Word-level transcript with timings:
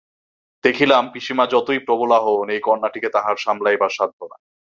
দেখিলাম, 0.63 1.03
পিসিমা 1.13 1.45
যতই 1.45 1.79
প্রবলা 1.79 2.17
হউন 2.19 2.47
এই 2.49 2.59
কন্যাটিকে 2.59 3.09
তাঁহার 3.09 3.37
সামলাইবার 3.37 3.89
সাধ্য 3.89 4.19
নাই। 4.23 4.41